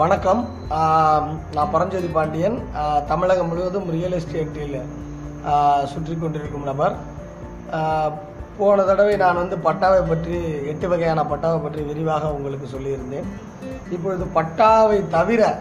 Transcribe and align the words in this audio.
வணக்கம். 0.00 0.40
நான் 1.56 1.70
பரஞ்சோதி 1.72 2.08
பாண்டியன். 2.14 2.56
தமிழகம் 3.10 3.48
முழுவதும் 3.50 3.90
ரியல் 3.94 4.16
எஸ்டேட்டில் 4.18 4.74
சுற்றி 5.90 6.14
கொண்டிருக்கும் 6.14 6.66
நபர். 6.68 6.94
போன 8.56 8.84
தடவை 8.88 9.12
நான் 9.22 9.38
வந்து 9.42 9.56
பட்டாவை 9.66 10.00
பற்றி 10.08 10.38
எட்டு 10.72 10.88
வகையான 10.92 11.24
பட்டாவை 11.32 11.60
பற்றி 11.66 11.84
விரிவாக 11.90 12.32
உங்களுக்கு 12.38 12.72
சொல்லியிருந்தேன். 12.72 13.28
இப்பொழுது 13.96 14.26
பட்டாவை 14.38 14.98
தவிர 15.14 15.52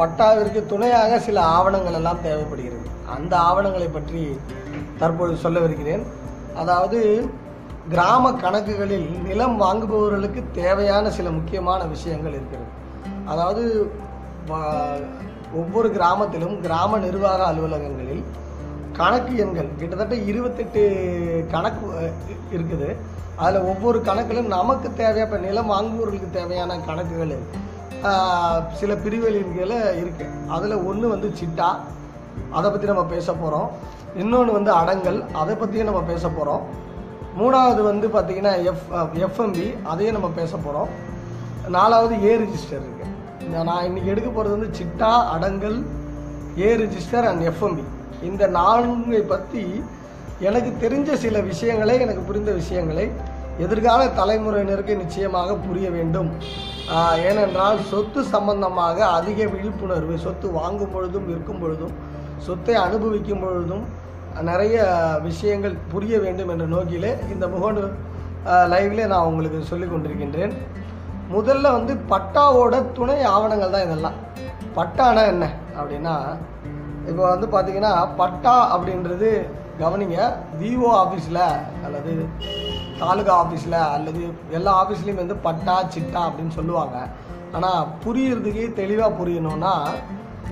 பட்டாவிற்கு 0.00 0.62
துணையாக 0.72 1.20
சில 1.28 1.44
ஆவணங்கள் 1.58 1.98
எல்லாம் 2.00 2.24
தேவைப்படுகிறது. 2.28 2.88
அந்த 3.18 3.36
ஆவணங்களை 3.50 3.90
பற்றி 3.98 4.24
தற்பொழுது 5.02 5.38
சொல்லவிருக்கிறேன் 5.44 6.06
அதாவது 6.64 6.98
கிராம 7.92 8.34
கணக்குகளில் 8.46 9.08
நிலம் 9.28 9.60
வாங்குபவர்களுக்கு 9.66 10.42
தேவையான 10.62 11.10
சில 11.20 11.28
முக்கியமான 11.38 11.80
விஷயங்கள் 11.94 12.36
இருக்கிறது. 12.38 12.74
அதாவது 13.28 13.62
ஒவ்வொரு 15.52 15.88
கிராமத்திலும் 15.92 16.56
கிராம 16.60 16.98
நிர்வாக 16.98 17.40
அலுவலகங்களில் 17.44 18.24
கணக்கு 18.92 19.34
எண்கள் 19.36 19.70
கிட்டத்தட்ட 19.78 20.14
இருபத்தெட்டு 20.30 20.80
கணக்கு 21.50 21.86
இருக்குது. 22.52 22.88
அதில் 23.36 23.66
ஒவ்வொரு 23.66 23.98
கணக்கிலும் 24.02 24.48
நமக்கு 24.48 24.88
தேவையான 24.94 25.26
இப்போ 25.26 25.38
நிலம் 25.38 25.70
வாங்குவோர்களுக்கு 25.70 26.30
தேவையான 26.30 26.78
கணக்குகள் 26.78 27.34
சில 28.80 28.94
பிரிவுகளின் 28.94 29.54
கீழே 29.54 29.78
இருக்குது 30.00 30.34
அதில் 30.48 30.84
ஒன்று 30.84 31.06
வந்து 31.08 31.28
சிட்டா 31.40 31.68
அதை 32.52 32.68
பற்றி 32.70 32.86
நம்ம 32.86 33.04
பேச 33.04 33.28
போகிறோம் 33.32 33.68
இன்னொன்று 34.14 34.52
வந்து 34.52 34.72
அடங்கல் 34.72 35.20
அதை 35.32 35.54
பற்றியும் 35.54 35.86
நம்ம 35.86 36.02
பேச 36.02 36.24
போகிறோம் 36.28 36.62
மூணாவது 37.36 37.82
வந்து 37.82 38.06
பார்த்திங்கன்னா 38.08 38.54
எஃப் 38.64 38.86
எஃப்எம்பி 39.26 39.66
அதையும் 39.82 40.16
நம்ம 40.18 40.30
பேச 40.30 40.52
போகிறோம் 40.56 40.90
நாலாவது 41.68 42.14
ஏ 42.22 42.32
ரிஜிஸ்டர் 42.36 42.82
இருக்குது 42.82 43.14
நான் 43.52 43.84
இன்னைக்கு 43.84 44.10
எடுக்க 44.10 44.30
போகிறது 44.30 44.56
வந்து 44.56 44.78
chitta 44.78 45.10
adangal 45.34 45.78
A 46.60 46.68
register 46.76 47.26
and 47.30 47.42
FMB 47.50 47.84
இந்த 48.22 48.46
நான்கை 48.48 49.20
பற்றி 49.26 49.62
எனக்கு 50.40 50.70
தெரிஞ்ச 50.84 51.12
சில 51.24 51.40
விஷயங்களை 51.40 51.94
எனக்கு 52.00 52.20
புரிந்த 52.20 52.50
விஷயங்களை 52.52 53.06
எதிர்கால 53.58 54.00
தலைமுறையினருக்கு 54.18 54.94
நிச்சயமாக 54.96 55.54
புரிய 55.54 55.90
வேண்டும். 55.90 56.28
ஏனென்றால் 57.28 57.78
சொத்து 57.90 58.20
சம்பந்தமாக 58.24 58.98
அதிக 59.06 59.46
விழிப்புணர்வு 59.46 60.18
சொத்து 60.18 60.52
வாங்கும் 60.52 60.92
பொழுதும் 60.92 61.26
விற்கும் 61.26 61.58
பொழுதும் 61.58 61.94
சொத்தை 62.46 62.74
அனுபவிக்கும் 62.74 63.40
பொழுதும் 63.40 63.84
நிறைய 64.42 64.76
விஷயங்கள் 65.22 65.74
புரிய 65.92 66.18
வேண்டும் 66.18 66.48
என்ற 66.48 66.64
நோக்கிலே 66.64 67.12
இந்த 67.32 67.46
முகநூல் 67.46 67.92
லைவ்ல 68.72 69.06
நான் 69.06 69.28
உங்களுக்கு 69.30 69.60
சொல்லிக் 69.62 69.92
கொண்டிருக்கின்றேன். 69.92 70.54
முதல்ல 71.34 71.72
வந்து 71.76 71.92
பட்டாவோட 72.12 72.74
துணை 72.96 73.16
ஆவணங்கள் 73.32 73.74
தான் 73.74 73.86
இதெல்லாம். 73.86 74.18
பட்டானா 74.76 75.22
என்ன? 75.32 75.44
அப்படின்னா 75.78 76.14
இப்போ 77.10 77.22
வந்து 77.32 77.46
பார்த்தீங்கன்னா 77.54 77.92
பட்டா 78.20 78.54
அப்படின்றது 78.74 79.28
கவனிங்க 79.80 80.18
விஓ 80.60 80.88
ஆஃபீஸில் 81.02 81.44
அல்லது 81.86 82.12
தாலுகா 83.00 83.34
ஆஃபீஸில் 83.42 83.78
அல்லது 83.96 84.22
எல்லா 84.50 84.72
ஆஃபீஸ்லேயும் 84.82 85.22
வந்து 85.22 85.36
பட்டா 85.46 85.76
சிட்டா 85.94 86.20
அப்படின்னு 86.28 86.54
சொல்லுவாங்க. 86.58 86.96
ஆனால் 87.56 87.86
புரியறதுக்கு 88.04 88.64
தெளிவாக 88.80 89.16
புரியணும்னா 89.20 89.74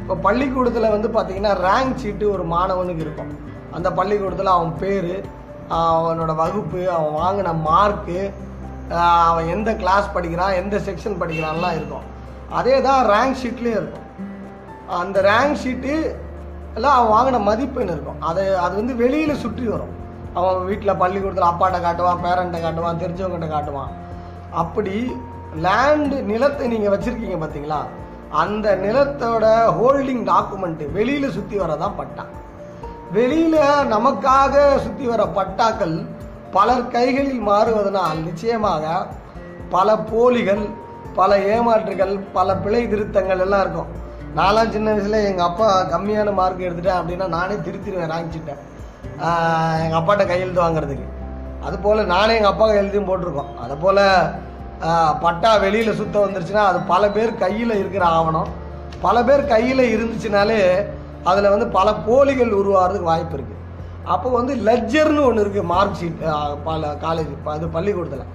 இப்போ 0.01 0.15
பள்ளிக்கூடத்தில் 0.27 0.95
வந்து 0.95 1.09
பார்த்திங்கன்னா 1.17 1.55
ரேங்க் 1.69 2.01
சீட்டு 2.03 2.27
ஒரு 2.35 2.45
மாணவனுக்கு 2.55 3.05
இருக்கும். 3.07 3.33
அந்த 3.77 3.89
பள்ளிக்கூடத்தில் 3.93 4.57
அவன் 4.57 4.75
பேர் 4.83 5.15
அவனோட 5.79 6.33
வகுப்பு 6.43 6.81
அவன் 6.97 7.17
வாங்கின 7.23 7.55
மார்க்கு 7.69 8.19
அவன் 9.31 9.51
எந்த 9.55 9.71
கிளாஸ் 9.83 10.13
படிக்கிறான் 10.15 10.59
எந்த 10.63 10.77
செக்ஷன் 10.89 11.21
படிக்கிறான்லாம் 11.21 11.77
இருக்கும். 11.79 12.07
அதே 12.59 12.77
தான் 12.87 13.03
ரேங்க் 13.15 13.41
ஷீட்லேயும் 13.43 13.81
இருக்கும். 13.83 14.07
அந்த 15.03 15.21
ரேங்க் 15.31 15.61
ஷீட்டு 15.63 15.95
எல்லாம் 16.75 16.97
அவன் 16.97 17.15
வாங்கின 17.17 17.43
மதிப்பெண் 17.43 17.93
இருக்கும். 17.95 18.21
அதை 18.21 18.43
அது 18.65 18.75
வந்து 18.75 18.97
வெளியில் 18.97 19.43
சுற்றி 19.45 19.67
வரும். 19.67 19.95
அவன் 20.39 20.67
வீட்டில் 20.71 21.01
பள்ளிக்கூடத்தில் 21.03 21.51
அப்பாட்ட 21.51 21.79
காட்டுவான் 21.85 22.25
பேரண்ட்டை 22.25 22.61
காட்டுவான் 22.63 23.03
தெரிஞ்சவங்ககிட்ட 23.03 23.49
காட்டுவான். 23.53 23.93
அப்படி 24.63 24.97
லேண்டு 25.67 26.17
நிலத்தை 26.33 26.67
நீங்கள் 26.73 26.95
வச்சுருக்கீங்க 26.95 27.39
பார்த்தீங்களா 27.43 27.81
அந்த 28.43 28.67
நிலத்தோட 28.85 29.45
ஹோல்டிங் 29.79 30.25
டாக்குமெண்ட்டு 30.33 30.93
வெளியில் 30.93 31.35
சுற்றி 31.37 31.57
வரதான் 31.59 31.97
பட்டா. 31.97 32.25
வெளியில் 33.17 33.61
நமக்காக 33.95 34.55
சுற்றி 34.85 35.07
வர 35.07 35.25
பட்டாக்கள் 35.39 35.97
பலர் 36.57 36.91
கைகளில் 36.97 37.43
மாறுவதனால் 37.51 38.19
நிச்சயமாக 38.29 38.85
பல 39.75 39.89
போலிகள் 40.11 40.65
பல 41.19 41.39
ஏமாற்றுகள் 41.55 42.15
பல 42.37 42.49
பிழை 42.65 42.83
திருத்தங்கள் 42.93 43.43
எல்லாம் 43.45 43.63
இருக்கும். 43.65 43.91
நான்லாம் 44.39 44.73
சின்ன 44.75 44.89
வயசில் 44.95 45.27
எங்கள் 45.29 45.47
அப்பா 45.51 45.69
கம்மியான 45.93 46.33
மார்க் 46.39 46.67
எடுத்துட்டேன் 46.67 46.99
அப்படின்னா 47.01 47.27
நானே 47.37 47.55
திருத்திடுவேன் 47.67 48.13
ராங்கிச்சிட்டேன் 48.15 48.63
எங்கள் 49.85 49.99
அப்பாட்ட 50.01 50.25
கையெழுத்து 50.31 50.65
வாங்குறதுக்கு. 50.65 51.07
அதுபோல் 51.67 52.11
நானே 52.15 52.35
எங்கள் 52.39 52.53
அப்பா 52.53 52.67
கையெழுத்தையும் 52.71 53.09
போட்டிருக்கோம். 53.11 53.53
அதுபோல் 53.65 54.03
பட்டா 55.25 55.53
வெளியில் 55.65 55.99
சுத்த 56.01 56.17
வந்துருச்சுன்னா 56.25 56.65
அது 56.71 56.79
பல 56.93 57.03
பேர் 57.17 57.33
கையில் 57.45 57.81
இருக்கிற 57.83 58.05
ஆவணம். 58.19 58.51
பல 59.05 59.17
பேர் 59.29 59.51
கையில் 59.55 59.85
இருந்துச்சுனாலே 59.95 60.61
அதில் 61.31 61.53
வந்து 61.55 61.69
பல 61.79 61.89
போலிகள் 62.09 62.59
உருவாகிறதுக்கு 62.61 63.13
வாய்ப்பு 63.13 63.37
இருக்குது 63.39 63.56
அப்போ 64.15 64.29
வந்து 64.39 64.53
லெட்ஜர்னு 64.69 65.23
ஒன்று 65.29 65.45
இருக்குது 65.45 65.71
மார்க் 65.73 65.99
ஷீட் 66.01 66.21
பல 66.69 66.91
காலேஜ் 67.05 67.33
அது 67.55 67.69
பள்ளிக்கூடத்தில். 67.77 68.27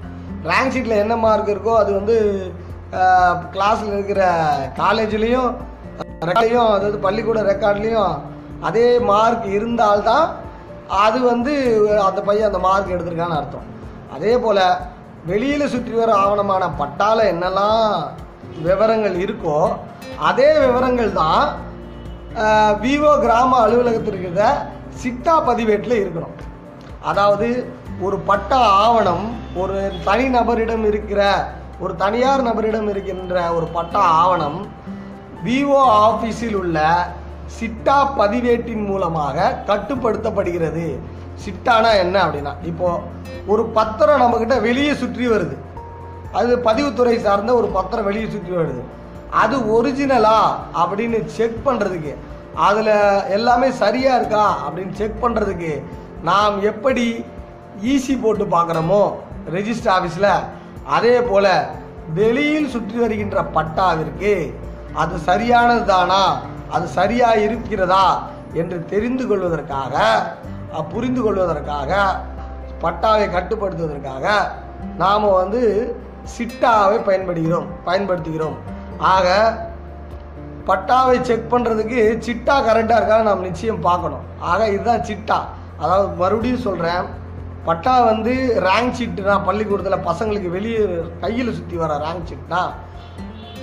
ரேங்க் 0.50 0.74
ஷீட்டில் 0.76 1.02
என்ன 1.04 1.16
மார்க் 1.26 1.52
இருக்கோ 1.54 1.74
அது 1.82 1.92
வந்து 2.00 2.16
கிளாஸில் 3.54 3.96
இருக்கிற 3.98 4.22
காலேஜ்லேயும் 4.82 5.52
ரெக்கார்டையும் 6.30 6.72
அதாவது 6.76 6.98
பள்ளிக்கூட 7.06 7.42
ரெக்கார்ட்லேயும் 7.52 8.16
அதே 8.70 8.88
மார்க் 9.12 9.46
இருந்தால்தான் 9.58 10.26
அது 11.06 11.20
வந்து 11.32 11.54
அந்த 12.08 12.20
பையன் 12.30 12.50
அந்த 12.50 12.62
மார்க் 12.68 12.94
எடுத்திருக்கான்னு 12.96 13.40
அர்த்தம். 13.40 13.68
அதே 14.16 14.34
போல் 14.44 14.64
வெளியில் 15.30 15.72
சுற்றி 15.74 15.94
வர 16.00 16.12
ஆவணமான 16.24 16.64
பட்டால 16.82 17.18
என்னெல்லாம் 17.34 17.86
விவரங்கள் 18.68 19.16
இருக்கோ 19.26 19.58
அதே 20.30 20.50
விவரங்கள் 20.64 21.12
தான் 21.22 21.44
விவோ 22.84 23.12
கிராம 23.24 23.52
அலுவலகத்தில் 23.66 24.24
சிட்டா 25.00 25.36
பதிவேட்டில் 25.46 26.02
இருக்கிறோம். 26.02 26.36
அதாவது 27.02 27.48
ஒரு 28.02 28.18
பட்டா 28.18 28.60
ஆவணம் 28.86 29.26
ஒரு 29.56 29.92
தனி 30.04 30.28
நபரிடம் 30.28 30.86
இருக்கிற 30.86 31.22
ஒரு 31.80 31.96
தனியார் 31.96 32.44
நபரிடம் 32.44 32.90
இருக்கின்ற 32.90 33.54
ஒரு 33.54 33.68
பட்டா 33.78 34.00
ஆவணம் 34.00 34.60
விஓ 35.46 35.82
ஆஃபீஸில் 36.08 36.54
உள்ள 36.54 37.08
சிட்டா 37.60 37.98
பதிவேட்டின் 38.18 38.86
மூலமாக 38.86 39.56
கட்டுப்படுத்தப்படுகிறது. 39.68 40.86
சிட்டானா 41.46 41.92
என்ன 42.04 42.16
அப்படின்னா 42.26 42.54
இப்போது 42.64 43.02
ஒரு 43.48 43.64
பத்திரம் 43.78 44.22
நம்மக்கிட்ட 44.22 44.62
வெளியே 44.62 44.94
சுற்றி 44.94 45.28
வருது. 45.28 45.56
அது 46.32 46.52
பதிவுத்துறை 46.58 47.16
சார்ந்த 47.22 47.54
ஒரு 47.54 47.68
பத்திரம் 47.68 48.06
வெளியே 48.06 48.28
சுற்றி 48.30 48.52
வருது. 48.52 48.82
அது 49.30 49.58
ஒரிஜினலா 49.76 50.38
அப்படின்னு 50.82 51.26
செக் 51.38 51.60
பண்ணுறதுக்கு 51.66 52.14
அதில் 52.56 53.30
எல்லாமே 53.30 53.72
சரியாக 53.72 54.18
இருக்கா 54.20 54.58
அப்படின்னு 54.68 54.92
செக் 54.92 55.22
பண்ணுறதுக்கு 55.22 55.84
நாம் 56.24 56.62
எப்படி 56.62 57.26
ஈசி 57.82 58.22
போட்டு 58.22 58.46
பார்க்குறோமோ 58.46 59.14
ரெஜிஸ்டர் 59.50 59.94
ஆஃபீஸில் 59.98 60.44
அதே 60.86 61.22
போல் 61.22 61.66
வெளியில் 62.14 62.70
சுற்றி 62.70 62.98
வருகின்ற 62.98 63.44
பட்டாவிற்கு 63.44 64.54
அது 64.94 65.20
சரியானது 65.20 65.86
தானா? 65.86 66.42
அது 66.70 66.88
சரியாக 66.88 67.40
இருக்கிறதா 67.40 68.30
என்று 68.54 68.86
தெரிந்து 68.86 69.28
கொள்வதற்காக 69.28 69.96
புரிந்து 70.94 71.22
கொள்வதற்காக 71.22 72.16
பட்டாவை 72.82 73.26
கட்டுப்படுத்துவதற்காக 73.30 74.26
நாம் 74.98 75.32
வந்து 75.32 75.96
சிட்டாவை 76.38 77.04
பயன்படுகிறோம் 77.04 77.68
பயன்படுத்துகிறோம். 77.86 78.58
ஆக 78.98 79.28
பட்டாவை 80.70 81.18
செக் 81.28 81.52
பண்ணுறதுக்கு 81.54 82.00
சிட்டா 82.26 82.56
கரெக்டாக 82.68 83.00
இருக்கா 83.00 83.18
நாம் 83.30 83.48
நிச்சயம் 83.48 83.86
பார்க்கணும். 83.88 84.26
ஆக 84.52 84.62
இதுதான் 84.76 85.06
சிட்டா. 85.10 85.40
அதாவது 85.84 86.08
மறுபடியும் 86.22 86.66
சொல்கிறேன் 86.68 87.06
பட்டா 87.68 87.94
வந்து 88.10 88.34
ரேங்க் 88.68 88.96
ஷீட்டுனா 89.00 89.36
பள்ளிக்கூடத்தில் 89.48 90.06
பசங்களுக்கு 90.10 90.50
வெளியே 90.58 90.82
கையில் 91.24 91.56
சுற்றி 91.58 91.76
வர 91.82 91.98
ரேங்க் 92.06 92.28
சீட்னா 92.30 92.62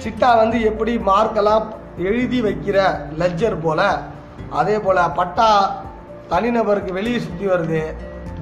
சிட்டா 0.05 0.31
வந்து 0.43 0.59
எப்படி 0.71 0.93
மார்க்கெல்லாம் 1.11 1.67
எழுதி 2.09 2.41
வைக்கிற 2.47 2.79
லெஜர் 3.21 3.56
போல் 3.65 3.87
அதே 4.61 4.77
போல் 4.87 5.01
பட்டா 5.21 5.49
தனிநபருக்கு 6.33 6.93
வெளியே 6.99 7.19
சுற்றி 7.27 7.47
வருது. 7.53 7.83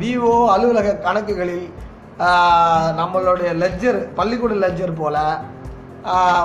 விஓ 0.01 0.33
அலுவலக 0.55 0.97
கணக்குகளில் 1.07 1.67
நம்மளுடைய 3.01 3.51
லெஜர் 3.63 4.01
பள்ளிக்கூட 4.19 4.55
லெஜர் 4.65 4.99
போல் 5.01 5.23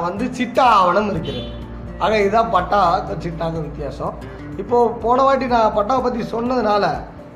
வந்து 0.06 0.26
சிட்டா 0.38 0.66
ஆவணம் 0.78 1.10
இருக்கிறது. 1.14 1.50
ஆக 2.02 2.20
இதுதான் 2.20 2.50
பட்டா 2.50 3.00
சிட்டாக்கு 3.00 3.62
வித்தியாசம். 3.62 4.14
இப்போது 4.58 4.92
போன 4.92 5.22
வாட்டி 5.22 5.48
நான் 5.48 5.78
பட்டாவை 5.78 6.02
பற்றி 6.02 6.22
சொன்னதுனால 6.32 6.90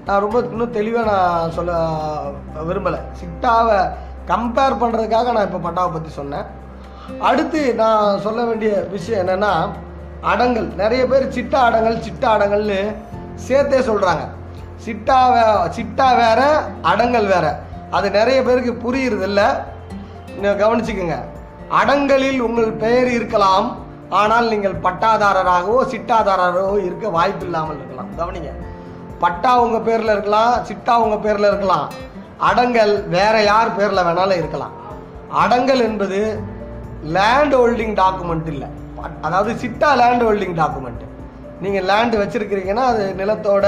நான் 0.05 0.19
ரொம்ப 0.19 0.39
இன்னும் 0.39 0.71
தெளிவாக 0.71 1.11
நான் 1.11 1.51
சொல்ல 1.51 1.97
விரும்பலை. 2.69 2.99
சிட்டாவை 3.21 3.89
கம்பேர் 4.27 4.81
பண்ணுறதுக்காக 4.81 5.31
நான் 5.31 5.51
இப்போ 5.51 5.69
பட்டாவை 5.69 5.91
பற்றி 5.91 6.09
சொன்னேன். 6.09 6.43
அடுத்து 7.19 7.73
நான் 7.73 8.21
சொல்ல 8.21 8.43
வேண்டிய 8.43 8.87
விஷயம் 8.91 9.27
என்னென்னா 9.27 9.69
அடங்கல். 10.21 10.75
நிறைய 10.75 11.05
பேர் 11.05 11.27
சிட்டா 11.27 11.55
அடங்கல் 11.55 11.97
சிட்டா 11.97 12.23
அடங்கல்னு 12.23 12.95
சேர்த்தே 13.35 13.79
சொல்கிறாங்க 13.79 14.27
சிட்டா 14.85 15.15
வே- 15.15 15.71
சிட்டா 15.75 16.15
வேற 16.15 16.63
அடங்கல் 16.81 17.25
வேற. 17.25 17.59
அது 17.91 18.11
நிறைய 18.11 18.43
பேருக்கு 18.43 18.93
புரியுறதில்ல. 18.93 19.41
கவனிச்சுக்கோங்க. 20.41 21.19
அடங்கலில் 21.69 22.39
உங்கள் 22.39 22.71
பெயர் 22.71 23.07
இருக்கலாம். 23.07 23.83
ஆனால் 24.09 24.47
நீங்கள் 24.47 24.75
பட்டாதாரராகவோ 24.85 25.81
சிட்டாதாரராகவோ 25.93 26.77
இருக்க 26.87 27.09
வாய்ப்பு 27.09 27.45
இல்லாமல் 27.45 27.77
இருக்கலாம். 27.77 28.09
கவனிங்க. 28.19 28.51
பட்டா 29.23 29.51
உங்கள் 29.65 29.85
பேரில் 29.87 30.13
இருக்கலாம் 30.15 30.53
சிட்டா 30.69 30.95
உங்கள் 31.03 31.23
பேரில் 31.25 31.49
இருக்கலாம். 31.51 31.85
அடங்கல் 32.49 33.07
வேற 33.09 33.43
யார் 33.43 33.75
பேரில் 33.77 34.05
வேணாலும் 34.07 34.39
இருக்கலாம். 34.41 34.73
அடங்கல் 35.43 35.83
என்பது 35.89 36.19
லேண்ட் 37.17 37.55
ஹோல்டிங் 37.59 37.95
டாக்குமெண்ட் 38.01 38.47
இல்லை. 38.53 38.69
அதாவது 39.21 39.51
சிட்டா 39.63 39.89
லேண்ட் 40.01 40.23
ஹோல்டிங் 40.27 40.57
டாக்குமெண்ட் 40.61 41.03
நீங்கள் 41.59 41.87
லேண்ட் 41.89 42.15
வச்சுருக்கிறீங்கன்னா 42.21 42.85
அது 42.91 43.03
நிலத்தோட 43.19 43.65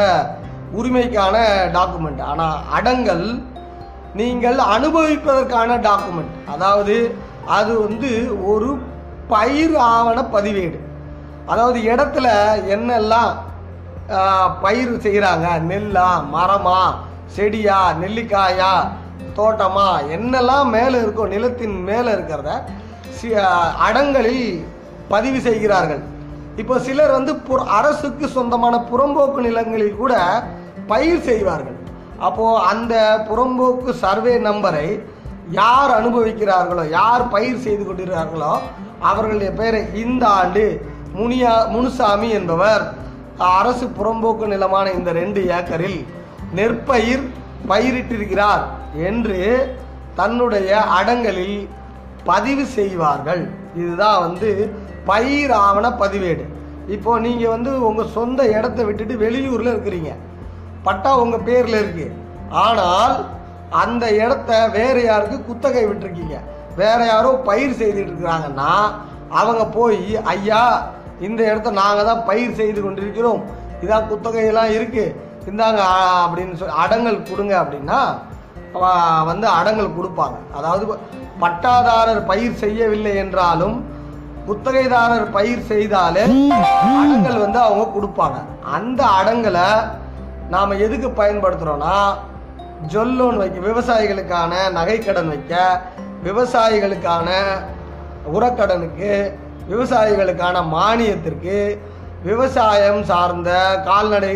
உரிமைக்கான 0.74 1.38
டாக்குமெண்ட் 1.78 2.22
ஆனால் 2.22 2.58
அடங்கல் 2.78 3.28
நீங்கள் 4.14 4.60
அனுபவிப்பதற்கான 4.76 5.78
டாக்குமெண்ட் 5.88 6.34
அதாவது 6.54 6.96
அது 7.46 7.82
வந்து 7.82 8.10
ஒரு 8.52 8.70
பயிர் 9.28 9.76
ஆவண 9.76 10.22
பதிவேடு 10.22 10.80
அதாவது 11.46 11.80
இடத்துல 11.80 12.28
என்னெல்லாம் 12.70 13.34
பயிர் 14.62 14.94
செய்கிறாங்க 14.94 15.60
நெல்லா 15.60 16.24
மரமா 16.34 16.96
செடியா 17.26 17.94
நெல்லிக்காயா 18.02 18.88
தோட்டமா 19.36 20.00
என்னெல்லாம் 20.12 20.70
மேலே 20.70 21.00
இருக்கோ 21.00 21.28
நிலத்தின் 21.28 21.84
மேலே 21.84 22.12
இருக்கிறத 22.12 22.64
சி- 23.22 23.34
அடங்களில் 23.34 23.80
அடங்கலில் 23.80 24.66
பதிவு 25.08 25.40
செய்கிறார்கள். 25.42 26.02
இப்போ 26.56 26.80
சிலர் 26.80 27.12
வந்து 27.12 27.36
புற- 27.36 27.66
அரசுக்கு 27.66 28.28
சொந்தமான 28.28 28.78
புறம்போக்கு 28.92 29.36
நிலங்களில் 29.36 29.96
கூட 29.96 30.14
பயிர் 30.88 31.22
செய்வார்கள். 31.22 31.78
அப்போது 32.20 32.64
அந்த 32.64 33.26
புறம்போக்கு 33.30 33.90
சர்வே 33.94 34.38
நம்பரை 34.38 35.04
யார் 35.50 35.92
அனுபவிக்கிறார்களோ 35.92 36.90
யார் 36.90 37.28
பயிர் 37.28 37.58
செய்து 37.58 37.84
கொண்டிருக்கிறார்களோ 37.84 38.60
அவர்களுடைய 39.00 39.52
பெயரை 39.52 39.82
இந்த 39.94 40.28
ஆண்டு 40.28 40.66
முனியா 41.16 41.70
முனுசாமி 41.70 42.30
என்பவர் 42.30 42.84
அரசு 43.38 43.86
புறம்போக்கு 43.98 44.46
நிலமான 44.48 44.92
இந்த 44.92 45.12
ரெண்டு 45.12 45.42
ஏக்கரில் 45.58 46.06
நெற்பயிர் 46.54 47.26
பயிரிட்டிருக்கிறார் 47.70 48.64
என்று 49.10 49.40
தன்னுடைய 50.16 50.80
அடங்கலில் 51.00 51.70
பதிவு 52.24 52.66
செய்வார்கள். 52.66 53.50
இதுதான் 53.76 54.20
வந்து 54.20 54.50
பயிர் 55.06 55.52
ஆவண 55.52 55.90
பதிவேடு. 55.90 56.46
இப்போ 56.88 57.20
நீங்கள் 57.20 57.50
வந்து 57.50 57.72
உங்கள் 57.88 58.14
சொந்த 58.18 58.48
இடத்த 58.58 58.84
விட்டுட்டு 58.84 59.16
வெளியூரில் 59.18 59.74
இருக்கிறீங்க. 59.74 60.12
பட்டா 60.84 61.18
உங்கள் 61.18 61.46
பேரில் 61.50 61.80
இருக்கு. 61.82 62.12
ஆனால் 62.50 63.16
அந்த 63.70 64.06
இடத்த 64.12 64.68
வேறு 64.68 65.04
யாருக்கு 65.04 65.38
குத்தகை 65.44 65.86
விட்டுருக்கீங்க. 65.86 66.38
வேற 66.80 67.00
யாரோ 67.14 67.32
பயிர் 67.50 67.80
செய்துட்டு 67.82 68.12
இருக்கிறாங்கன்னா 68.12 68.72
அவங்க 69.40 69.64
போய் 69.78 70.02
ஐயா 70.34 70.62
இந்த 71.28 71.40
இடத்த 71.50 71.70
நாங்கள் 71.82 72.10
தான் 72.10 72.26
பயிர் 72.30 72.58
செய்து 72.60 72.80
கொண்டிருக்கிறோம். 72.82 73.42
இதான் 73.84 74.08
குத்தகையெல்லாம் 74.10 74.72
இருக்கு. 74.78 75.06
இந்தாங்க 75.50 75.82
அப்படின்னு 76.24 76.58
சொல்லி 76.60 76.76
அடங்கல் 76.84 77.28
கொடுங்க 77.30 77.54
அப்படின்னா 77.64 78.00
வந்து 79.30 79.48
அடங்கல் 79.60 79.96
கொடுப்பாங்க. 79.98 80.38
அதாவது 80.58 80.86
பட்டாதாரர் 81.44 82.22
பயிர் 82.32 82.60
செய்யவில்லை 82.64 83.14
என்றாலும் 83.24 83.76
குத்தகைதாரர் 84.48 85.28
பயிர் 85.38 85.64
செய்தாலே 85.72 86.24
அடங்கல் 87.00 87.44
வந்து 87.46 87.60
அவங்க 87.66 87.86
கொடுப்பாங்க. 87.96 88.38
அந்த 88.78 89.02
அடங்கலை 89.20 89.70
நாம் 90.54 90.82
எதுக்கு 90.86 91.10
பயன்படுத்துகிறோன்னா 91.22 91.96
ஜொல்லோன் 92.94 93.40
வைக்க 93.42 93.60
விவசாயிகளுக்கான 93.70 94.54
நகைக்கடன் 94.78 95.32
வைக்க 95.34 95.54
விவசாயிகளுக்கான 96.26 97.30
உரக்கடனுக்கு 98.36 99.12
விவசாயிகளுக்கான 99.72 100.56
மானியத்திற்கு 100.76 101.58
விவசாயம் 102.28 103.02
சார்ந்த 103.10 103.52
கால்நடை 103.88 104.36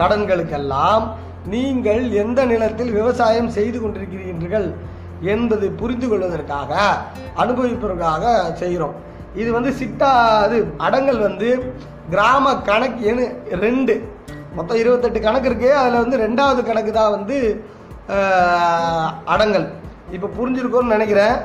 கடன்களுக்கெல்லாம் 0.00 1.04
நீங்கள் 1.52 2.02
எந்த 2.22 2.40
நிலத்தில் 2.52 2.92
விவசாயம் 2.98 3.50
செய்து 3.56 3.78
கொண்டிருக்கிறீர்கள் 3.80 4.68
என்பது 5.34 5.66
புரிந்து 5.80 6.06
கொள்வதற்காக 6.08 6.72
அனுபவிப்பதற்காக 7.42 8.24
செய்கிறோம். 8.60 8.96
இது 9.40 9.50
வந்து 9.56 9.70
சிட்டா 9.80 10.10
அது 10.44 10.56
அடங்கல் 10.86 11.20
வந்து 11.28 11.48
கிராம 12.12 12.54
கணக்கு 12.68 13.04
எண் 13.12 13.22
ரெண்டு. 13.64 13.94
மொத்தம் 14.56 14.80
இருபத்தெட்டு 14.82 15.20
கணக்கு 15.26 15.48
இருக்கு. 15.50 15.70
அதில் 15.82 16.02
வந்து 16.02 16.18
ரெண்டாவது 16.26 16.60
கணக்கு 16.70 16.92
தான் 16.98 17.14
வந்து 17.16 17.38
அடங்கல். 19.34 19.68
இப்போ 20.16 20.28
புரிஞ்சிருக்கோன்னு 20.38 20.94
நினைக்கிறேன். 20.96 21.36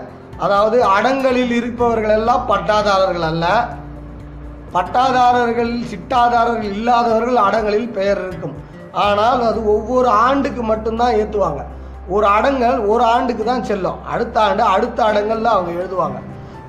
அதாவது 0.45 0.77
அடங்கலில் 0.95 1.53
இருப்பவர்கள் 1.59 2.15
எல்லாம் 2.19 2.43
பட்டாதாரர்கள் 2.51 3.27
அல்ல. 3.31 3.45
பட்டாதாரர்கள் 4.75 5.71
சிட்டாதாரர்கள் 5.91 6.71
இல்லாதவர்கள் 6.75 7.39
அடங்கலில் 7.47 7.89
பெயர் 7.97 8.21
இருக்கும். 8.27 8.55
ஆனால் 9.05 9.41
அது 9.49 9.59
ஒவ்வொரு 9.75 10.09
ஆண்டுக்கு 10.27 10.63
மட்டும்தான் 10.71 11.17
ஏற்றுவாங்க 11.21 11.61
ஒரு 12.15 12.25
அடங்கல் 12.37 12.79
ஒரு 12.91 13.03
ஆண்டுக்கு 13.13 13.43
தான் 13.49 13.67
செல்லும். 13.69 13.99
அடுத்த 14.13 14.35
ஆண்டு 14.45 14.63
அடுத்த 14.75 14.99
அடங்கல்ல 15.09 15.49
அவங்க 15.55 15.71
எழுதுவாங்க. 15.79 16.19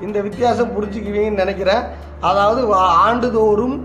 இந்த 0.06 0.18
வித்தியாசம் 0.26 0.74
புரிஞ்சுக்குவீங்கன்னு 0.76 1.42
நினைக்கிறேன். 1.44 1.84
அதாவது 2.30 2.60
ஆண்டுதோறும் 3.06 3.76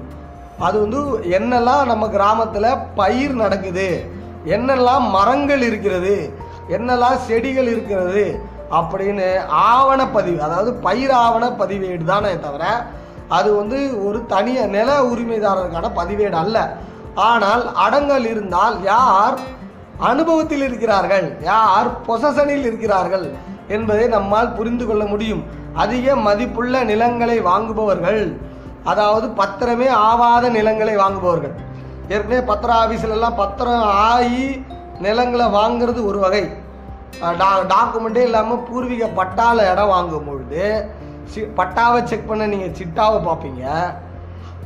அது 0.66 0.78
வந்து 0.84 1.00
என்னெல்லாம் 1.38 1.84
நம்ம 1.92 2.06
கிராமத்தில் 2.16 2.82
பயிர் 3.00 3.34
நடக்குது 3.44 3.88
என்னெல்லாம் 4.56 5.06
மரங்கள் 5.16 5.64
இருக்கிறது 5.70 6.16
என்னெல்லாம் 6.70 7.18
செடிகள் 7.28 7.70
இருக்கிறது 7.72 8.26
அப்படின்னு 8.72 9.28
ஆவணப்பதிவு 9.72 10.40
அதாவது 10.40 10.74
பயிர் 10.74 11.12
ஆவண 11.12 11.46
பதிவேடு 11.60 12.04
தானே 12.04 12.40
தவிர 12.40 12.64
அது 13.28 13.56
வந்து 13.56 13.78
ஒரு 14.08 14.26
தனிய 14.26 14.66
நில 14.66 14.90
உரிமைதாரருக்கான 15.04 15.92
பதிவேடு 16.00 16.38
அல்ல. 16.44 16.58
ஆனால் 17.16 17.64
அடங்கல் 17.74 18.26
இருந்தால் 18.30 18.84
யார் 18.84 19.38
அனுபவத்தில் 20.00 20.64
இருக்கிறார்கள் 20.68 21.28
யார் 21.42 21.90
பொசசனில் 22.08 22.66
இருக்கிறார்கள் 22.70 23.28
என்பதை 23.68 24.08
நம்மால் 24.08 24.54
புரிந்து 24.54 24.86
கொள்ள 24.86 25.06
முடியும். 25.06 25.44
அதிக 25.74 26.16
மதிப்புள்ள 26.16 26.84
நிலங்களை 26.84 27.38
வாங்குபவர்கள் 27.42 28.22
அதாவது 28.84 29.28
பத்திரமே 29.28 29.88
ஆவாத 30.10 30.50
நிலங்களை 30.50 30.96
வாங்குபவர்கள். 30.96 31.56
ஏற்கனவே 32.08 32.42
பத்திர 32.52 32.74
ஆபீஸ்ல 32.82 33.30
பத்திரம் 33.36 33.88
ஆகி 34.12 34.66
நிலங்களை 35.00 35.46
வாங்குறது 35.46 36.06
ஒரு 36.06 36.20
வகை. 36.20 36.44
டா 37.20 37.60
டாக்குமெண்ட்டே 37.60 38.22
இல்லாமல் 38.22 38.58
பூர்வீக 38.58 39.06
பட்டால 39.06 39.72
இடம் 39.72 39.88
வாங்கும் 39.88 40.26
பொழுது 40.26 40.86
சி- 41.36 41.50
பட்டாவை 41.58 42.04
செக் 42.04 42.28
பண்ண 42.28 42.46
நீங்கள் 42.48 42.70
சிட்டாவை 42.70 43.28
பார்ப்பீங்க. 43.28 43.94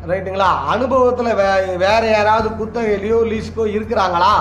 ரைட்டுங்களா? 0.08 0.66
அனுபவத்தில் 0.68 1.36
வே 1.36 1.76
வேற 1.76 2.00
யாராவது 2.04 2.50
குத்தகையிலையோ 2.50 3.28
லீஸுக்கோ 3.30 3.66
இருக்கிறாங்களா? 3.66 4.32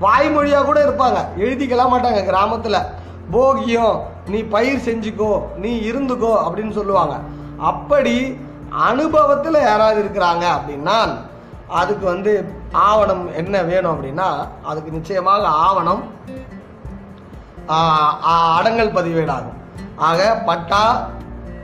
வாய்மொழியாக 0.00 0.64
கூட 0.64 0.84
இருப்பாங்க. 0.84 1.40
எழுதிக்கலாம் 1.40 1.92
மாட்டாங்க 1.92 2.24
கிராமத்தில். 2.24 2.84
போகியம் 3.32 4.00
நீ 4.26 4.42
பயிர் 4.42 4.78
செஞ்சுக்கோ 4.78 5.42
நீ 5.56 5.90
இருந்துக்கோ 5.92 6.36
அப்படின்னு 6.36 6.70
சொல்லுவாங்க. 6.70 7.18
அப்படி 7.58 8.40
அனுபவத்தில் 8.70 9.60
யாராவது 9.60 10.02
இருக்கிறாங்க 10.02 10.42
அப்படின்னா 10.42 11.14
அதுக்கு 11.68 12.06
வந்து 12.06 12.52
ஆவணம் 12.72 13.34
என்ன 13.34 13.62
வேணும் 13.62 13.94
அப்படின்னா 13.94 14.48
அதுக்கு 14.64 14.90
நிச்சயமாக 14.90 15.46
ஆவணம் 15.46 16.04
அடங்கல் 18.56 18.94
பதிவேடாகும். 18.98 19.58
ஆக 20.08 20.20
பட்டா 20.48 20.84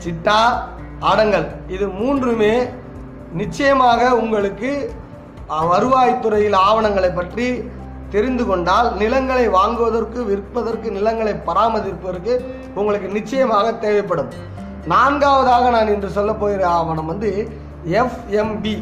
சிட்டா 0.04 0.40
அடங்கல் 1.10 1.46
இது 1.74 1.86
மூன்றுமே 2.00 2.52
நிச்சயமாக 3.40 4.02
உங்களுக்கு 4.22 4.70
வருவாய்த்துறையில் 5.72 6.56
ஆவணங்களை 6.68 7.10
பற்றி 7.18 7.46
தெரிந்து 8.14 8.44
கொண்டால் 8.50 8.88
நிலங்களை 9.00 9.46
வாங்குவதற்கு 9.56 10.18
விற்பதற்கு 10.30 10.88
நிலங்களை 10.98 11.34
பராமரிப்பதற்கு 11.48 12.34
உங்களுக்கு 12.80 13.08
நிச்சயமாக 13.18 13.66
தேவைப்படும். 13.84 14.30
நான்காவதாக 14.92 15.70
நான் 15.76 15.92
இன்று 15.94 16.10
சொல்ல 16.18 16.32
போகிற 16.42 16.62
ஆவணம் 16.78 17.10
வந்து 17.12 17.30
எஃப்எம்பி 18.00 18.74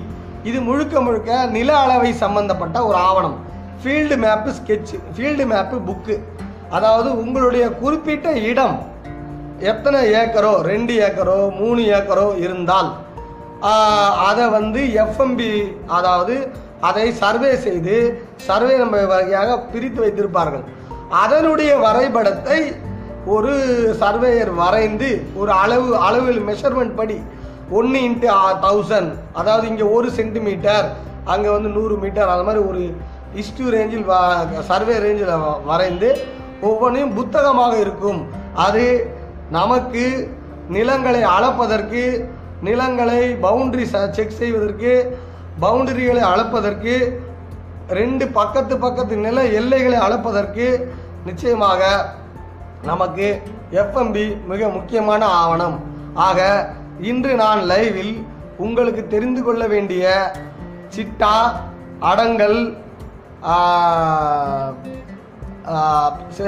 இது 0.48 0.58
முழுக்க 0.68 1.00
முழுக்க 1.06 1.30
நில 1.56 1.70
அளவை 1.84 2.10
சம்பந்தப்பட்ட 2.24 2.76
ஒரு 2.88 2.98
ஆவணம். 3.08 3.36
Field 3.82 4.16
map 4.24 4.50
sketch 4.58 4.92
field 5.14 5.44
map 5.52 5.76
book 5.88 6.16
அதாவது 6.70 7.18
உங்களுடைய 7.18 7.68
குறிப்பிட்ட 7.68 8.32
இடம் 8.32 8.76
எத்தனை 9.58 10.12
ஏக்கரோ 10.12 10.60
ரெண்டு 10.60 10.92
ஏக்கரோ 10.94 11.50
மூணு 11.60 11.82
ஏக்கரோ 11.82 12.36
இருந்தால் 12.36 12.90
அதை 14.18 14.48
வந்து 14.48 14.92
எஃப்எம்பி 14.94 15.80
அதாவது 15.86 16.52
அதை 16.80 17.12
சர்வே 17.12 17.56
செய்து 17.56 18.24
சர்வே 18.46 18.78
நம்ம 18.78 19.04
வகையாக 19.04 19.58
பிரித்து 19.58 20.00
வைத்திருப்பார்கள். 20.02 20.64
அதனுடைய 21.12 21.76
வரைபடத்தை 21.76 22.74
ஒரு 23.26 23.52
சர்வேயர் 24.00 24.54
வரைந்து 24.54 25.24
ஒரு 25.36 25.52
அளவு 25.52 25.96
அளவில் 25.96 26.40
மெஷர்மெண்ட் 26.40 26.96
படி 26.96 27.18
ஒன்று 27.70 27.98
இன்ட்டு 27.98 28.28
தௌசண்ட் 28.60 29.12
அதாவது 29.32 29.68
இங்கே 29.68 29.82
ஒரு 29.82 30.10
சென்டிமீட்டர் 30.10 30.86
அங்கே 31.24 31.48
வந்து 31.48 31.68
நூறு 31.68 31.96
மீட்டர் 31.96 32.28
அந்த 32.28 32.44
மாதிரி 32.44 32.64
ஒரு 32.68 32.94
இஸ்டு 33.36 33.70
ரேஞ்சில் 33.70 34.04
சர்வே 34.60 34.98
ரேஞ்சில் 34.98 35.32
வரைந்து 35.64 36.16
ஒவ்வொன்றையும் 36.70 37.14
புத்தகமாக 37.18 37.72
இருக்கும். 37.84 38.20
அது 38.66 38.84
நமக்கு 39.56 40.04
நிலங்களை 40.76 41.22
அளப்பதற்கு 41.36 42.02
நிலங்களை 42.68 43.20
பவுண்டரி 43.44 43.86
செக் 44.16 44.38
செய்வதற்கு 44.40 44.92
பவுண்டரிகளை 45.64 46.22
அளப்பதற்கு 46.32 46.94
ரெண்டு 47.98 48.24
பக்கத்து 48.38 48.74
பக்கத்து 48.84 49.14
நில 49.24 49.38
எல்லைகளை 49.60 49.98
அளப்பதற்கு 50.06 50.66
நிச்சயமாக 51.28 51.82
நமக்கு 52.90 53.26
எஃப்எம்பி 53.82 54.24
மிக 54.50 54.68
முக்கியமான 54.76 55.22
ஆவணம். 55.42 55.76
ஆக 56.26 56.40
இன்று 57.10 57.32
நான் 57.42 57.60
லைவில் 57.72 58.14
உங்களுக்கு 58.64 59.02
தெரிந்து 59.14 59.40
கொள்ள 59.46 59.62
வேண்டிய 59.74 60.04
சிட்டா 60.96 61.34
அடங்கல் 62.10 62.60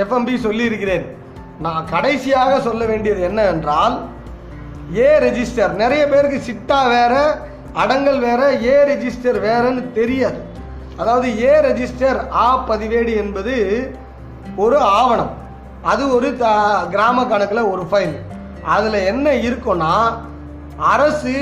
எஃப்எம்பி 0.03 0.35
சொல்லியிருக்கிறேன். 0.47 1.07
நான் 1.65 1.89
கடைசியாக 1.95 2.53
சொல்ல 2.69 2.83
வேண்டியது 2.93 3.21
என்னவென்றால் 3.29 3.95
ஏ 5.05 5.09
ரெஜிஸ்டர் 5.27 5.73
நிறைய 5.83 6.03
பேருக்கு 6.13 6.39
சிட்டா 6.49 6.81
வேற 6.95 7.15
அடங்கல் 7.83 8.21
வேற 8.27 8.43
ஏ 8.73 8.77
ரெஜிஸ்டர் 8.91 9.39
வேறன்னு 9.47 9.83
தெரியாது. 9.99 10.39
அதாவது 11.01 11.29
ஏ 11.47 11.53
ரெஜிஸ்டர் 11.69 12.21
ஆ 12.45 12.47
பதிவேடு 12.69 13.15
என்பது 13.23 13.55
ஒரு 14.65 14.79
ஆவணம். 14.99 15.33
அது 15.91 16.03
ஒரு 16.17 16.29
த 16.43 16.47
கிராம 16.95 17.25
கணக்கில் 17.33 17.71
ஒரு 17.73 17.83
ஃபைல் 17.91 18.15
அதில் 18.75 19.07
என்ன 19.11 19.27
இருக்கும்னா 19.49 19.93
அரசு 20.93 21.35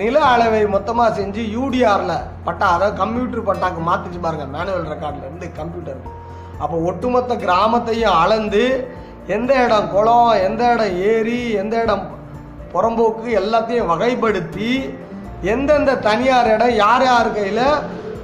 நில 0.00 0.16
அளவை 0.32 0.62
மொத்தமாக 0.74 1.16
செஞ்சு 1.18 1.42
யூடிஆரில் 1.56 2.24
பட்டா 2.46 2.66
அதாவது 2.76 2.96
கம்ப்யூட்டர் 3.02 3.46
பட்டாக்கு 3.48 3.82
மாற்றிச்சு 3.88 4.20
பாருங்கள் 4.24 4.52
மேனுவல் 4.56 4.90
ரெக்கார்ட்லேருந்து 4.94 5.48
கம்ப்யூட்டருக்கு 5.60 6.12
அப்போ 6.58 6.76
ஒட்டுமொத்த 6.76 7.34
கிராமத்தையும் 7.36 8.16
அளந்து 8.16 8.64
எந்த 9.26 9.52
இடம் 9.64 9.88
குளம் 9.88 10.40
எந்த 10.42 10.72
இடம் 10.74 10.96
ஏரி 11.04 11.52
எந்த 11.52 11.82
இடம் 11.82 12.04
புறம்போக்கு 12.72 13.28
எல்லாத்தையும் 13.32 13.86
வகைப்படுத்தி 13.86 14.70
எந்தெந்த 15.42 15.96
தனியார் 15.98 16.50
இடம் 16.54 16.74
யார் 16.76 17.02
யார் 17.02 17.34
கையில் 17.34 17.64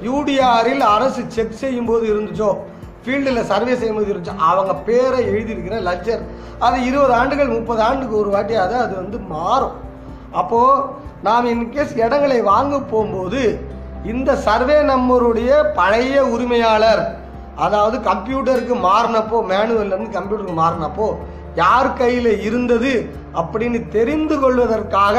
யூடிஆரில் 0.01 0.83
அரசு 0.85 1.21
செக் 1.27 1.59
செய்யும்போது 1.59 2.05
இருந்துச்சோ 2.13 2.51
ஃபீல்டில் 3.05 3.47
சர்வே 3.47 3.75
செய்யும்போது 3.75 4.11
இருந்துச்சோ 4.11 4.35
அவங்க 4.39 4.73
பேரை 4.75 5.19
எழுதியிருக்கிற 5.25 5.77
லட்சர் 5.81 6.23
அது 6.59 6.85
இருபது 6.85 7.13
ஆண்டுகள் 7.13 7.47
முப்பது 7.47 7.81
ஆண்டுக்கு 7.81 8.15
ஒரு 8.17 8.29
வாட்டியாவது 8.29 8.75
அது 8.75 8.95
வந்து 8.95 9.19
மாறும். 9.19 9.75
அப்போது 10.31 10.83
நாம் 11.21 11.45
இன்கேஸ் 11.45 11.95
இடங்களை 11.95 12.41
வாங்க 12.41 12.79
போகும்போது 12.79 13.41
இந்த 14.03 14.35
சர்வே 14.35 14.77
நம்பருடைய 14.83 15.51
பழைய 15.73 16.25
உரிமையாளர் 16.25 17.01
அதாவது 17.55 17.97
கம்ப்யூட்டருக்கு 17.99 18.75
மாறினப்போ 18.87 19.37
மேனுவல்லேருந்து 19.51 20.17
கம்ப்யூட்டருக்கு 20.17 20.55
மாறினப்போ 20.63 21.07
யார் 21.55 21.93
கையில் 21.93 22.31
இருந்தது 22.47 22.93
அப்படின்னு 23.35 23.87
தெரிந்து 23.89 24.39
கொள்வதற்காக 24.39 25.17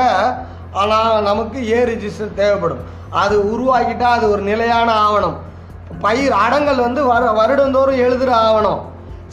ஆனால் 0.73 1.23
நமக்கு 1.23 1.59
ஏ 1.69 1.85
ரிஜிஸ்டர் 1.85 2.35
தேவைப்படும். 2.35 2.83
அது 3.11 3.37
உருவாக்கிட்டால் 3.55 4.17
அது 4.17 4.31
ஒரு 4.31 4.43
நிலையான 4.43 4.89
ஆவணம். 5.07 5.37
பயிர் 6.01 6.35
அடங்கல் 6.45 6.85
வந்து 6.87 7.05
வரு 7.05 7.27
வருடந்தோறும் 7.41 8.03
எழுதுகிற 8.05 8.37
ஆவணம். 8.37 8.81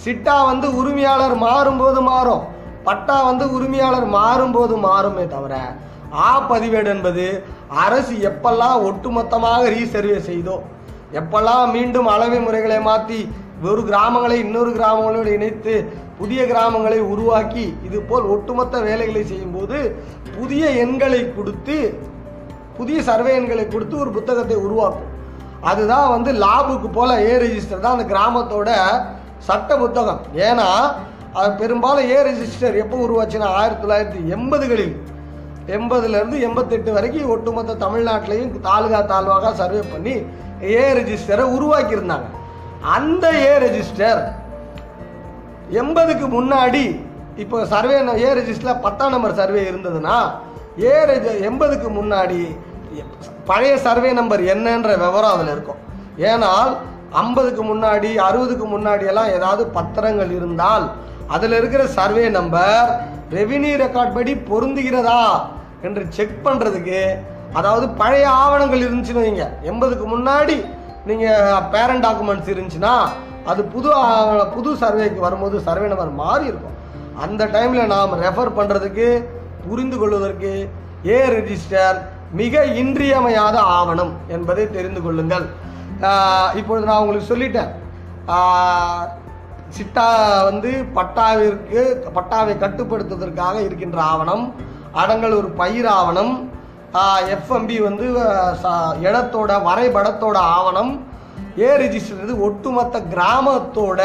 சிட்டா 0.05 0.45
வந்து 0.45 0.67
உரிமையாளர் 0.81 1.35
மாறும்போது 1.45 2.01
மாறும். 2.01 2.43
பட்டா 2.83 3.23
வந்து 3.23 3.45
உரிமையாளர் 3.51 4.07
மாறும்போது 4.17 4.75
மாறுமே 4.87 5.27
தவிர 5.27 5.55
ஆ 6.13 6.29
பதிவேடு 6.49 6.85
என்பது 6.85 7.25
அரசு 7.85 8.13
எப்பெல்லாம் 8.29 8.77
ஒட்டுமொத்தமாக 8.89 9.63
ரீசர்வே 9.75 10.17
செய்தோ 10.29 10.55
எப்பெல்லாம் 11.17 11.71
மீண்டும் 11.75 12.09
அளவை 12.13 12.39
முறைகளை 12.39 12.79
மாற்றி 12.87 13.19
ஒரு 13.69 13.81
கிராமங்களை 13.87 14.35
இன்னொரு 14.43 14.71
கிராமங்களோடு 14.75 15.31
இணைத்து 15.37 15.73
புதிய 16.19 16.41
கிராமங்களை 16.51 16.99
உருவாக்கி 17.13 17.65
இது 17.87 17.97
போல் 18.09 18.29
ஒட்டுமொத்த 18.33 18.75
வேலைகளை 18.87 19.23
செய்யும்போது 19.31 19.77
புதிய 20.37 20.65
எண்களை 20.83 21.21
கொடுத்து 21.37 21.77
புதிய 22.77 22.97
சர்வே 23.09 23.31
எண்களை 23.39 23.65
கொடுத்து 23.67 23.95
ஒரு 24.03 24.11
புத்தகத்தை 24.17 24.57
உருவாக்கும். 24.65 25.09
அதுதான் 25.69 26.09
வந்து 26.15 26.31
லாபுக்கு 26.43 26.89
போல் 26.97 27.13
ஏ 27.29 27.33
ரெஜிஸ்டர் 27.43 27.83
தான் 27.85 27.95
அந்த 27.97 28.05
கிராமத்தோட 28.13 28.69
சட்ட 29.47 29.77
புத்தகம். 29.77 30.21
ஏன்னா 30.47 30.67
அது 31.39 31.49
பெரும்பாலும் 31.61 32.09
ஏ 32.13 32.19
ரெஜிஸ்டர் 32.29 32.79
எப்போ 32.83 32.97
உருவாச்சுன்னா 33.05 33.49
ஆயிரத்தி 33.59 33.83
தொள்ளாயிரத்தி 33.83 34.21
எண்பதுகளில். 34.35 34.95
எண்பதுலேருந்து 35.77 36.37
எண்பத்தெட்டு 36.47 36.91
வரைக்கும் 36.97 37.31
ஒட்டுமொத்த 37.33 37.79
தமிழ்நாட்டிலையும் 37.85 38.53
தாலுகா 38.67 39.01
தாழ்வாக 39.11 39.51
சர்வே 39.59 39.81
பண்ணி 39.91 40.15
ஏ 40.63 40.83
ரெஜிஸ்டரை 40.99 41.45
உருவாக்கியிருந்தாங்க. 41.55 42.27
அந்த 42.97 43.25
ஏ 43.47 43.53
ரெஜிஸ்டர் 43.65 44.21
எண்பதுக்கு 45.81 46.27
முன்னாடி 46.37 46.85
இப்போ 47.43 47.57
சர்வே 47.73 47.97
ஏ 48.25 48.29
ரெஜிஸ்டரில் 48.39 48.81
பத்தாம் 48.85 49.13
நம்பர் 49.15 49.39
சர்வே 49.41 49.61
இருந்ததுன்னா 49.71 50.17
ஏ 50.85 50.95
ரெஜி 51.09 51.33
எண்பதுக்கு 51.49 51.89
முன்னாடி 51.99 52.39
பழைய 53.49 53.73
சர்வே 53.85 54.11
நம்பர் 54.19 54.41
என்னன்ற 54.53 54.91
விவரம் 55.03 55.33
அதில் 55.35 55.51
இருக்கும். 55.55 55.79
ஏனால் 56.31 56.71
ஐம்பதுக்கு 57.23 57.63
முன்னாடி 57.71 58.09
அறுபதுக்கு 58.27 58.65
முன்னாடி 58.73 59.05
எல்லாம் 59.11 59.33
ஏதாவது 59.37 59.63
பத்திரங்கள் 59.77 60.31
இருந்தால் 60.37 60.85
அதில் 61.35 61.55
இருக்கிற 61.59 61.83
சர்வே 61.97 62.25
நம்பர் 62.37 62.89
ரெவின்யூ 63.37 63.73
ரெக்கார்ட் 63.83 64.15
படி 64.17 64.33
பொருந்துகிறதா 64.49 65.21
என்று 65.87 66.03
செக் 66.17 66.37
பண்ணுறதுக்கு 66.45 67.01
அதாவது 67.57 67.85
பழைய 68.01 68.25
ஆவணங்கள் 68.41 68.85
இருந்துச்சுன்னு 68.87 69.25
வைங்க. 69.25 69.45
எண்பதுக்கு 69.69 70.05
முன்னாடி 70.15 70.57
நீங்கள் 71.09 71.63
பேரண்ட் 71.73 72.05
டாக்குமெண்ட்ஸ் 72.05 72.51
இருந்துச்சுன்னா 72.53 72.93
அது 73.51 73.61
புது 73.73 73.89
புது 74.55 74.69
சர்வேக்கு 74.81 75.19
வரும்போது 75.27 75.55
சர்வே 75.67 75.87
நம்பர் 75.91 76.19
மாறி 76.23 76.45
இருக்கும். 76.51 76.77
அந்த 77.23 77.45
டைமில் 77.55 77.91
நாம் 77.93 78.19
ரெஃபர் 78.25 78.57
பண்ணுறதுக்கு 78.57 79.07
புரிந்து 79.67 79.97
கொள்வதற்கு 80.01 80.51
ஏ 81.13 81.17
ரெஜிஸ்டர் 81.35 81.97
மிக 82.39 82.63
இன்றியமையாத 82.81 83.57
ஆவணம் 83.77 84.13
என்பதை 84.35 84.65
தெரிந்து 84.77 85.01
கொள்ளுங்கள். 85.05 85.45
இப்பொழுது 86.59 86.89
நான் 86.89 87.01
உங்களுக்கு 87.03 87.31
சொல்லிட்டேன். 87.33 87.71
சிட்டா 89.77 90.07
வந்து 90.49 90.69
பட்டாவிற்கு 90.97 91.81
பட்டாவை 92.17 92.53
கட்டுப்படுத்துவதற்காக 92.63 93.55
இருக்கின்ற 93.65 93.99
ஆவணம் 94.11 94.45
அடங்கல் 95.01 95.35
ஒரு 95.39 95.49
பயிர் 95.61 95.89
ஆவணம் 95.99 96.33
எஃப்எம்பி 96.93 97.81
வந்து 97.84 98.03
ச- 98.63 98.96
இடத்தோட 99.03 99.62
வரைபடத்தோட 99.62 100.36
ஆவணம் 100.36 101.08
ஏ 101.60 101.77
ரிஜிஸ்டர் 101.77 102.39
ஒட்டுமொத்த 102.39 103.00
கிராமத்தோட 103.00 104.01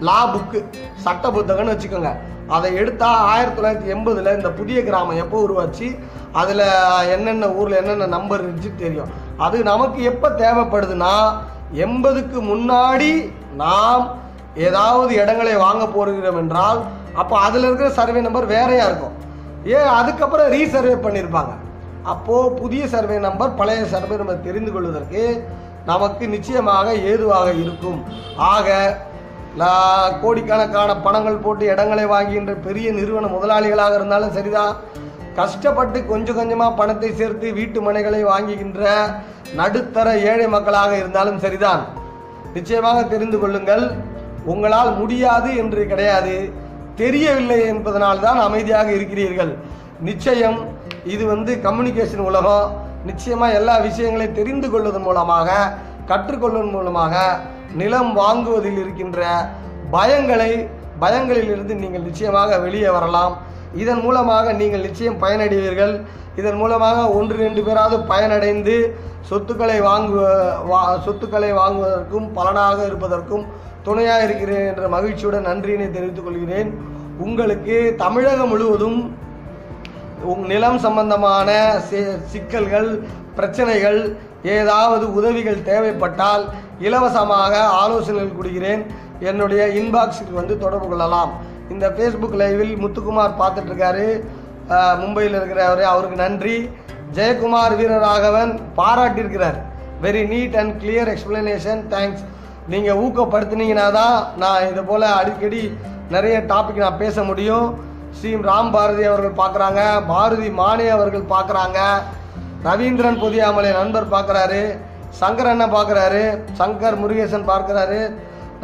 லா 0.00 0.34
புக்கு 0.34 0.64
சட்ட 0.96 1.28
புத்தகம்னு 1.28 1.78
வச்சுக்கோங்க. 1.78 2.16
அதை 2.48 2.74
எடுத்தால் 2.74 3.16
ஆயிரத்தி 3.16 3.62
தொள்ளாயிரத்தி 3.62 3.96
எண்பதில் 3.96 4.34
இந்த 4.34 4.50
புதிய 4.50 4.84
கிராமம் 4.84 5.16
எப்போ 5.16 5.48
உருவாச்சு? 5.48 5.98
அதில் 6.32 6.62
என்னென்ன 7.10 7.48
ஊரில் 7.48 7.76
என்னென்ன 7.76 8.06
நம்பர் 8.06 8.44
இருந்துச்சு 8.44 8.74
தெரியும். 8.74 9.08
அது 9.36 9.62
நமக்கு 9.62 10.02
எப்போ 10.02 10.28
தேவைப்படுதுன்னா 10.28 11.32
எண்பதுக்கு 11.74 12.40
முன்னாடி 12.40 13.32
நாம் 13.54 14.14
ஏதாவது 14.56 15.14
இடங்களை 15.14 15.56
வாங்க 15.56 15.86
போகிறோம் 15.86 16.36
என்றால் 16.36 16.82
அப்போ 17.14 17.38
அதில் 17.38 17.62
இருக்கிற 17.62 17.90
சர்வே 17.90 18.20
நம்பர் 18.20 18.46
வேறையாக 18.46 18.90
இருக்கும். 18.90 19.12
ஏன் 19.64 19.86
அதுக்கப்புறம் 19.86 20.52
ரீசர்வே 20.52 21.06
பண்ணியிருப்பாங்க 21.06 21.50
அப்போது 22.12 22.54
புதிய 22.60 22.82
சர்வே 22.88 23.16
நம்பர் 23.18 23.56
பழைய 23.60 23.84
சர்வே 23.94 24.16
நம்பர் 24.16 24.46
தெரிந்து 24.48 24.72
கொள்வதற்கு 24.72 25.22
நமக்கு 25.86 26.24
நிச்சயமாக 26.28 26.94
ஏதுவாக 27.10 27.48
இருக்கும். 27.62 28.00
ஆக 28.36 28.68
கோடிக்கணக்கான 30.22 30.90
பணங்கள் 31.06 31.42
போட்டு 31.44 31.64
இடங்களை 31.66 32.04
வாங்குகின்ற 32.06 32.52
பெரிய 32.66 32.88
நிறுவன 32.92 33.30
முதலாளிகளாக 33.36 33.94
இருந்தாலும் 33.94 34.36
சரிதான் 34.36 34.74
கஷ்டப்பட்டு 35.34 35.98
கொஞ்சம் 36.06 36.38
கொஞ்சமாக 36.38 36.78
பணத்தை 36.80 37.10
சேர்த்து 37.20 37.46
வீட்டு 37.58 37.80
மனைகளை 37.86 38.20
வாங்குகின்ற 38.30 38.88
நடுத்தர 39.60 40.08
ஏழை 40.30 40.46
மக்களாக 40.46 40.92
இருந்தாலும் 40.96 41.42
சரிதான் 41.44 41.82
நிச்சயமாக 42.54 42.98
தெரிந்து 43.02 43.38
கொள்ளுங்கள் 43.38 43.84
உங்களால் 44.44 44.92
முடியாது 44.98 45.50
என்று 45.56 45.82
கிடையாது 45.86 46.34
தெரியவில்லை 46.96 47.58
என்பதனால்தான் 47.72 48.38
அமைதியாக 48.46 48.88
இருக்கிறீர்கள். 48.92 49.52
நிச்சயம் 50.00 50.58
இது 51.04 51.24
வந்து 51.26 51.52
கம்யூனிகேஷன் 51.66 52.26
உலகம். 52.30 52.66
நிச்சயமாக 53.08 53.58
எல்லா 53.58 53.74
விஷயங்களையும் 53.88 54.38
தெரிந்து 54.38 54.70
கொள்வதன் 54.70 55.06
மூலமாக 55.08 55.50
கற்றுக்கொள்வதன் 56.10 56.76
மூலமாக 56.76 57.14
நிலம் 57.80 58.12
வாங்குவதில் 58.20 58.80
இருக்கின்ற 58.82 59.20
பயங்களை 59.94 60.50
பயங்களிலிருந்து 61.02 61.74
நீங்கள் 61.82 62.06
நிச்சயமாக 62.08 62.58
வெளியே 62.58 62.90
வரலாம். 62.96 63.34
இதன் 63.82 64.02
மூலமாக 64.06 64.52
நீங்கள் 64.52 64.84
நிச்சயம் 64.86 65.20
பயனடைவீர்கள். 65.22 65.94
இதன் 66.40 66.58
மூலமாக 66.62 66.98
ஒன்று 67.18 67.36
ரெண்டு 67.36 67.62
பேராவது 67.62 67.96
பயனடைந்து 68.10 68.74
சொத்துக்களை 69.30 69.78
வாங்குவ 69.88 70.22
வா 70.70 70.80
சொத்துக்களை 71.06 71.50
வாங்குவதற்கும் 71.60 72.26
பலனாக 72.36 72.78
இருப்பதற்கும் 72.90 73.44
துணையாக 73.82 74.24
இருக்கிறேன் 74.28 74.68
என்ற 74.70 74.88
மகிழ்ச்சியுடன் 74.88 75.48
நன்றியினை 75.50 75.88
தெரிவித்துக் 75.90 76.24
கொள்கிறேன். 76.24 76.70
உங்களுக்கு 77.18 77.94
தமிழகம் 77.96 78.48
முழுவதும் 78.48 79.00
உங் 80.32 80.44
நிலம் 80.52 80.78
சம்பந்தமான 80.84 81.50
சிக்கல்கள் 82.32 82.90
பிரச்சனைகள் 83.36 84.00
ஏதாவது 84.56 85.04
உதவிகள் 85.18 85.64
தேவைப்பட்டால் 85.68 86.44
இலவசமாக 86.86 87.54
ஆலோசனைகள் 87.82 88.36
கொடுக்கிறேன். 88.38 88.82
என்னுடைய 89.30 89.62
இன்பாக்ஸுக்கு 89.80 90.34
வந்து 90.40 90.54
தொடர்பு 90.64 90.86
கொள்ளலாம். 90.88 91.32
இந்த 91.72 91.86
ஃபேஸ்புக் 91.96 92.38
லைவில் 92.42 92.74
முத்துக்குமார் 92.82 93.40
பார்த்துட்ருக்காரு. 93.40 94.06
மும்பையில் 95.02 95.36
இருக்கிறவர் 95.38 95.82
அவருக்கு 95.92 96.18
நன்றி. 96.24 96.56
Jayakumar 97.16 97.76
Veeraraghavan 97.80 98.52
பாராட்டியிருக்கிறார். 98.80 99.58
Very 100.04 100.22
neat 100.32 100.56
and 100.60 100.74
clear 100.82 101.10
explanation 101.14 101.80
thanks 101.94 102.24
நீங்கள் 102.72 103.00
ஊக்கப்படுத்துனீங்கன்னா 103.04 103.86
தான் 104.00 104.18
நான் 104.42 104.66
இது 104.70 104.82
போல் 104.90 105.06
அடிக்கடி 105.20 105.62
நிறைய 106.14 106.36
டாபிக் 106.52 106.84
நான் 106.84 107.00
பேச 107.04 107.22
முடியும். 107.30 107.66
ஸ்ரீ 108.18 108.30
ராம் 108.50 108.72
பாரதி 108.76 109.04
அவர்கள் 109.10 109.40
பார்க்குறாங்க 109.42 109.82
பாரதி 110.12 110.48
மானே 110.60 110.86
அவர்கள் 110.96 111.30
பார்க்குறாங்க 111.34 111.78
ரவீந்திரன் 112.68 113.20
பொதியாமலை 113.22 113.70
நண்பர் 113.80 114.12
பார்க்குறாரு 114.14 114.62
சங்கர் 115.20 115.50
அண்ணன் 115.52 115.74
பார்க்குறாரு 115.76 116.22
சங்கர் 116.58 116.98
முருகேசன் 117.02 117.48
பார்க்குறாரு. 117.52 118.00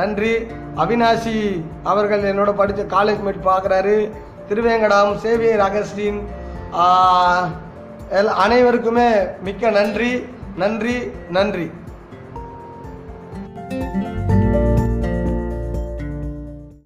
நன்றி. 0.01 0.33
அவினாசி 0.83 1.35
அவர்கள் 1.91 2.27
என்னோட 2.31 2.51
படித்த 2.61 2.83
காலேஜ் 2.95 3.23
மேட் 3.27 3.49
பார்க்குறாரு. 3.49 3.97
திருவேங்கடம் 4.49 5.13
சேவியர் 5.25 5.65
அகஸ்டின் 5.69 6.21
அனைவருக்குமே 8.45 9.09
மிக்க 9.47 9.71
நன்றி 9.79 10.13
நன்றி 10.63 10.97
நன்றி. 11.37 11.67